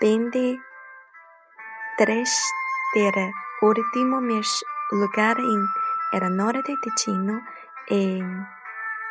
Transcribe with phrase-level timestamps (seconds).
[0.00, 2.52] 23
[2.94, 5.66] del último mes lugar en
[6.12, 7.46] el norte de China,
[7.86, 8.48] en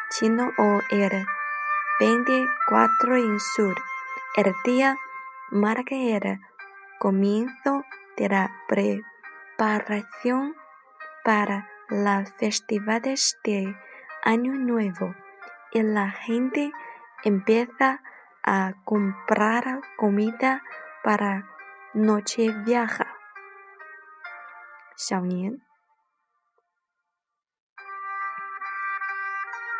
[0.09, 1.27] chino o el
[1.99, 3.75] 24 en sur.
[4.35, 4.97] El día
[5.51, 6.41] marca el
[6.97, 7.85] comienzo
[8.17, 10.55] de la preparación
[11.23, 13.75] para las festividades de
[14.23, 15.13] Año Nuevo
[15.73, 16.71] y la gente
[17.23, 18.01] empieza
[18.43, 20.63] a comprar comida
[21.03, 21.45] para
[21.93, 23.17] Nochevieja.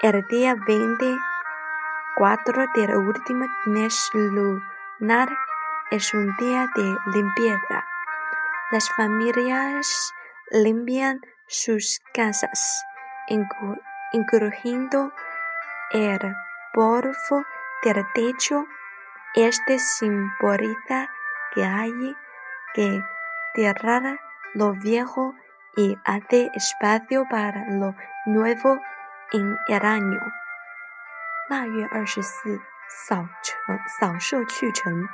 [0.01, 5.29] El día 24 del último mes lunar
[5.91, 7.87] es un día de limpieza.
[8.71, 10.13] Las familias
[10.51, 12.84] limpian sus casas,
[14.12, 15.12] incluyendo
[15.92, 16.34] el
[16.72, 17.44] polvo
[17.82, 18.66] del techo.
[19.34, 21.10] Este simboliza
[21.54, 22.16] que hay
[22.74, 23.02] que
[23.54, 24.18] tirar
[24.54, 25.34] lo viejo
[25.76, 28.80] y hacer espacio para lo nuevo
[29.32, 30.20] en el año.
[31.48, 35.08] 腊月二十四，扫成扫射去尘。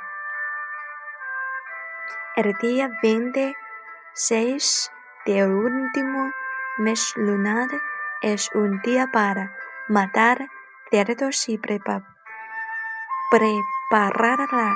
[2.35, 4.91] El día 26
[5.25, 6.31] del último
[6.77, 7.69] mes lunar
[8.21, 9.55] es un día para
[9.87, 10.49] matar
[10.91, 11.99] cerdos y preparar
[14.51, 14.75] la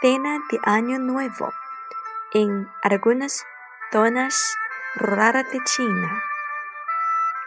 [0.00, 1.52] cena de Año Nuevo
[2.32, 3.46] en algunas
[3.92, 4.56] zonas
[4.96, 6.22] rurales de China.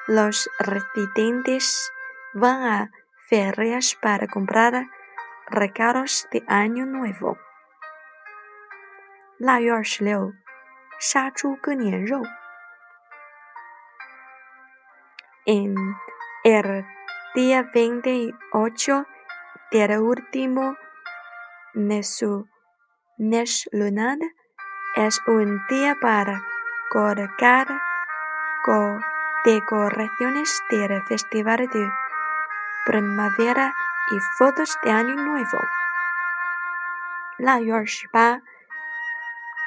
[0.08, 1.92] Los residentes
[2.34, 2.92] van a
[3.28, 4.88] ferias para comprar
[5.50, 7.38] regalos de Año Nuevo.
[9.40, 10.34] 腊月二十六。
[11.02, 12.22] 杀猪割年肉。
[15.46, 15.76] En
[16.44, 16.86] el
[17.36, 19.06] día 28
[19.72, 20.76] del último
[21.74, 24.18] mes lunar
[24.96, 26.42] es un día para
[26.90, 27.68] colgar
[29.46, 31.92] decoraciones del Festival de
[32.86, 33.74] Primavera
[34.12, 35.60] y fotos de Año Nuevo.
[37.38, 38.42] 腊月二十八。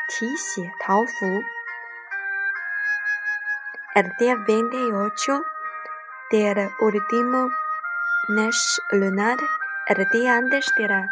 [0.07, 1.43] 提血桃符。
[3.95, 5.43] El día 28
[6.31, 7.49] del último
[8.29, 9.37] mes lunar,
[9.87, 11.07] el día antes de la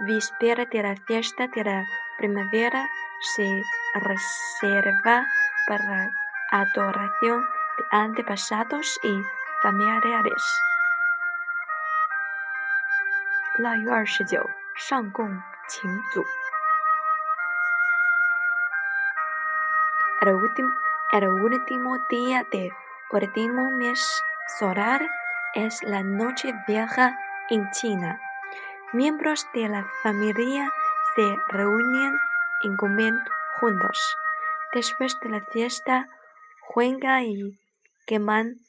[0.00, 1.84] víspera de la fiesta de la
[2.18, 2.88] primavera,
[3.34, 3.62] se
[3.94, 5.26] reserva
[5.66, 6.10] para
[6.50, 9.22] adoración de antepasados y
[9.62, 10.42] familiares.
[13.58, 16.24] 腊月二十九，上供请祖。
[20.22, 22.70] El último, día del
[23.10, 24.22] último mes
[24.56, 25.04] solar
[25.52, 27.18] es la Noche Vieja
[27.50, 28.20] en China.
[28.92, 30.70] Miembros de la familia
[31.16, 32.14] se reúnen
[32.62, 33.18] y comen
[33.58, 34.16] juntos.
[34.72, 36.06] Después de la fiesta,
[36.68, 37.58] juegan y
[38.06, 38.60] queman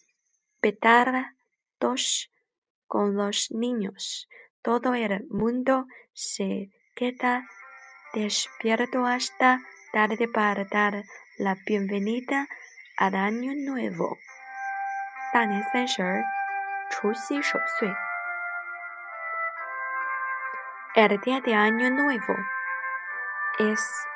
[0.59, 2.31] petardos
[2.87, 4.27] con los niños.
[4.63, 7.47] Todo el mundo se queda
[8.15, 9.61] despierto hasta
[9.91, 11.03] tarde para dar
[11.43, 12.47] la bienvenida
[12.95, 14.17] al año nuevo.
[20.95, 22.35] El día de año nuevo
[23.59, 24.07] es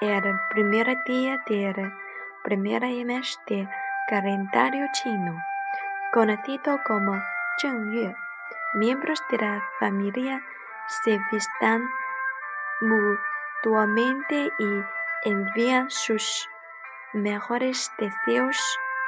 [0.00, 1.92] el primer día del
[2.42, 3.68] primer mes del
[4.08, 5.36] calendario chino,
[6.14, 7.22] conocido como
[7.60, 8.16] Zhengyue.
[8.72, 10.42] Miembros de la familia
[10.86, 11.86] se vistan
[12.80, 14.82] mutuamente y
[15.24, 16.48] envían sus
[17.14, 18.58] mejores deseos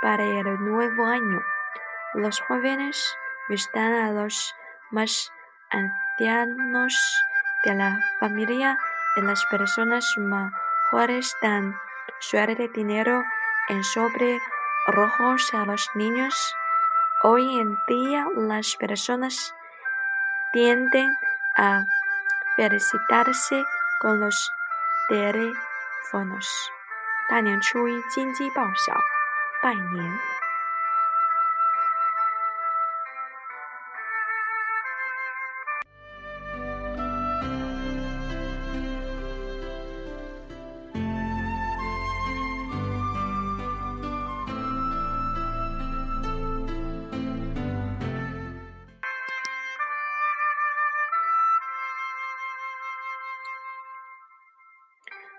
[0.00, 1.42] para el nuevo año.
[2.14, 3.16] Los jóvenes
[3.48, 4.54] visitan a los
[4.90, 5.32] más
[5.70, 6.96] ancianos
[7.64, 8.78] de la familia
[9.16, 11.76] y las personas mayores dan
[12.20, 13.24] suerte dinero
[13.68, 14.38] en sobre
[14.86, 16.54] rojos a los niños.
[17.22, 19.54] Hoy en día las personas
[20.52, 21.16] tienden
[21.56, 21.84] a
[22.56, 23.64] felicitarse
[24.00, 24.52] con los
[25.08, 26.75] teléfonos。
[27.28, 28.98] 大年初一，金鸡报晓，
[29.62, 30.18] 拜年。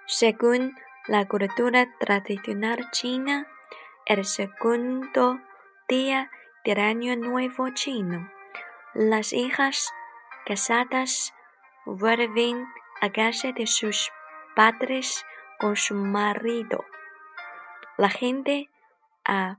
[0.09, 0.73] Según
[1.06, 3.46] la cultura tradicional china,
[4.06, 5.40] el segundo
[5.88, 6.30] día
[6.64, 8.30] del Año Nuevo chino,
[8.94, 9.92] las hijas
[10.46, 11.34] casadas
[11.84, 12.66] vuelven
[13.00, 14.10] a casa de sus
[14.54, 15.24] padres
[15.58, 16.84] con su marido.
[17.96, 18.70] La gente
[19.24, 19.58] a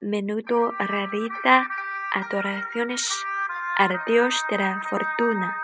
[0.00, 1.68] menudo realiza
[2.12, 3.24] adoraciones
[3.76, 5.54] al dios de la fortuna.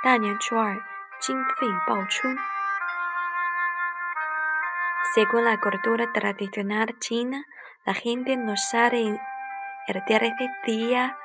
[0.00, 0.80] 大年初二，
[1.20, 2.38] 金费报春。
[5.13, 7.45] Según la cultura tradicional china,
[7.85, 9.19] la gente no sale
[9.87, 10.33] el tercer
[10.65, 11.17] día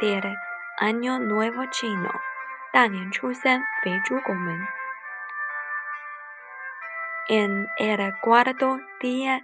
[0.00, 0.36] del
[0.78, 2.12] Año Nuevo chino,
[7.28, 9.42] En el cuarto día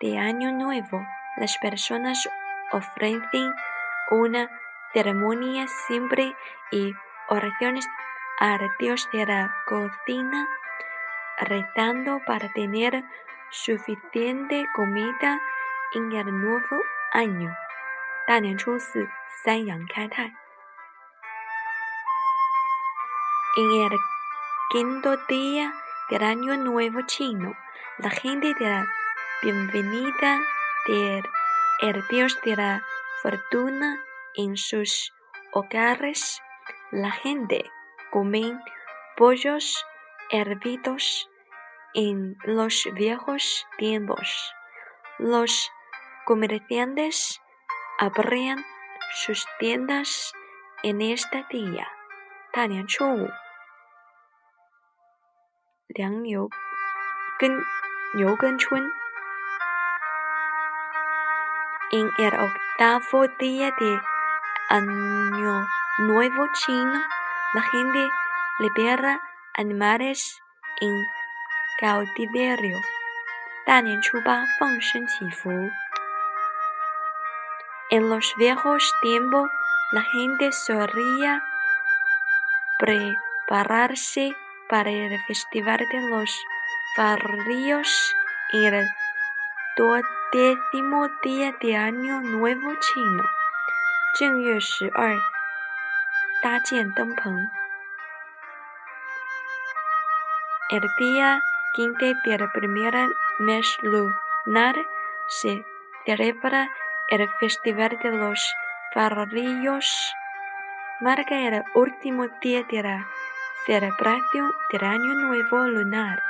[0.00, 1.06] de Año Nuevo,
[1.36, 2.26] las personas
[2.72, 3.52] ofrecen
[4.10, 4.48] una
[4.94, 6.34] ceremonia simple
[6.70, 6.94] y
[7.28, 7.86] oraciones
[8.38, 10.48] al dios de la cocina
[11.40, 13.04] rezando para tener
[13.50, 15.40] suficiente comida
[15.94, 16.82] en el nuevo
[17.12, 17.54] año.
[18.26, 18.44] En
[23.82, 23.98] el
[24.70, 25.72] quinto día
[26.10, 27.56] del año nuevo chino,
[27.98, 28.86] la gente de la
[29.42, 30.40] bienvenida
[30.86, 31.24] del
[31.80, 32.84] el dios de la
[33.22, 33.98] fortuna
[34.34, 35.14] en sus
[35.52, 36.42] hogares.
[36.90, 37.70] La gente
[38.10, 38.58] come
[39.16, 39.84] pollos
[40.30, 41.30] hervidos
[41.94, 44.52] en los viejos tiempos.
[45.18, 45.70] Los
[46.26, 47.40] comerciantes
[47.98, 48.64] abrían
[49.14, 50.32] sus tiendas
[50.82, 51.88] en este día.
[61.90, 64.00] En el octavo día de
[64.68, 65.66] Año
[65.98, 67.00] Nuevo Chino,
[67.54, 68.10] la gente
[68.58, 69.22] libera
[69.57, 70.41] animales
[70.81, 71.05] en
[71.79, 72.79] cautiverio.
[77.89, 79.49] En los viejos tiempos,
[79.91, 81.43] la gente solía
[82.79, 84.35] prepararse
[84.67, 86.43] para el festival de los
[86.95, 88.15] farrillos
[88.51, 88.87] en el
[89.77, 93.23] duodécimo día de Año Nuevo Chino.
[94.15, 95.17] 正月十二，
[96.43, 97.56] 搭建灯棚。
[100.70, 101.42] El día
[101.74, 102.94] 15 del primer
[103.38, 104.76] mes lunar
[105.26, 105.64] se
[106.04, 106.68] celebra
[107.08, 108.52] el Festival de los
[108.92, 110.12] Farolillos.
[111.00, 113.08] Marca el último día de la
[113.64, 116.22] celebración del Año Nuevo lunar.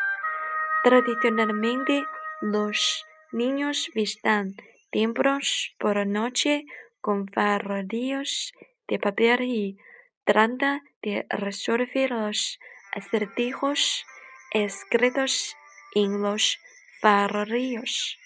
[0.84, 2.04] Tradicionalmente,
[2.40, 4.54] los niños visitan
[4.92, 6.64] templos por la noche
[7.00, 8.52] con farolillos
[8.86, 9.78] de papel y
[10.24, 12.60] tratan de resolver los
[12.92, 14.06] acertijos
[14.51, 15.55] escritos
[15.95, 16.59] en los
[17.01, 18.17] farolillos.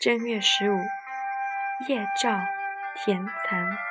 [0.00, 0.78] 正月十五，
[1.88, 2.40] 夜照
[3.04, 3.85] 田蚕。